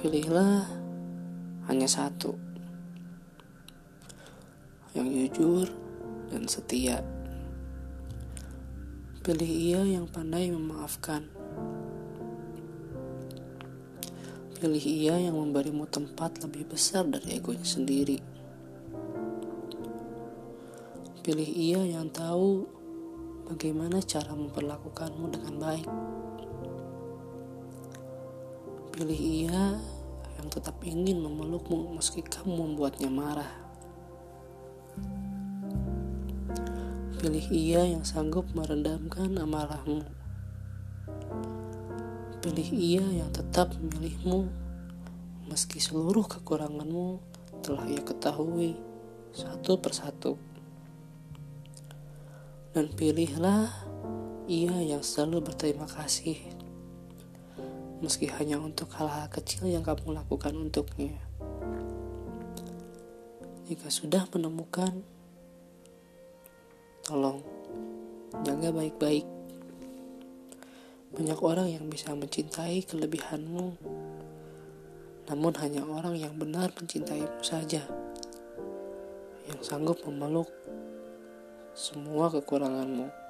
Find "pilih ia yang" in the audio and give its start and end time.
9.20-10.08, 14.56-15.36, 21.20-22.08, 29.00-30.52, 37.16-38.04, 42.44-43.32